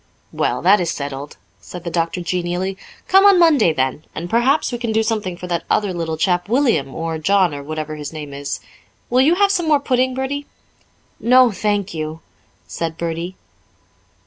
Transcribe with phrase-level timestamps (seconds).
[0.31, 2.75] "Well, that is settled," said the doctor genially.
[3.07, 4.03] "Come on Monday then.
[4.15, 7.61] And perhaps we can do something for that other little chap, William, or John, or
[7.61, 8.59] whatever his name is.
[9.11, 10.47] Will you have some more pudding, Bertie?"
[11.19, 12.21] "No, thank you,"
[12.65, 13.35] said Bertie.